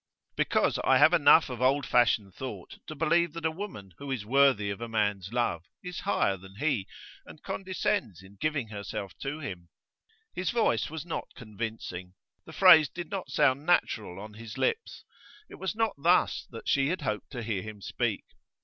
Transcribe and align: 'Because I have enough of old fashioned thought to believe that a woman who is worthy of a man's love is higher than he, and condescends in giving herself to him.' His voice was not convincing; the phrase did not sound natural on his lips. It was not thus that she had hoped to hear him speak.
'Because 0.35 0.79
I 0.83 0.97
have 0.97 1.13
enough 1.13 1.47
of 1.47 1.61
old 1.61 1.85
fashioned 1.85 2.33
thought 2.33 2.79
to 2.87 2.95
believe 2.95 3.33
that 3.33 3.45
a 3.45 3.51
woman 3.51 3.93
who 3.99 4.09
is 4.09 4.25
worthy 4.25 4.71
of 4.71 4.81
a 4.81 4.89
man's 4.89 5.31
love 5.31 5.65
is 5.83 5.99
higher 5.99 6.37
than 6.37 6.55
he, 6.55 6.87
and 7.23 7.43
condescends 7.43 8.23
in 8.23 8.37
giving 8.41 8.69
herself 8.69 9.15
to 9.19 9.41
him.' 9.41 9.69
His 10.33 10.49
voice 10.49 10.89
was 10.89 11.05
not 11.05 11.27
convincing; 11.35 12.15
the 12.45 12.51
phrase 12.51 12.89
did 12.89 13.11
not 13.11 13.29
sound 13.29 13.63
natural 13.63 14.19
on 14.19 14.33
his 14.33 14.57
lips. 14.57 15.03
It 15.47 15.59
was 15.59 15.75
not 15.75 15.93
thus 15.99 16.47
that 16.49 16.67
she 16.67 16.87
had 16.87 17.01
hoped 17.01 17.29
to 17.33 17.43
hear 17.43 17.61
him 17.61 17.79
speak. 17.79 18.25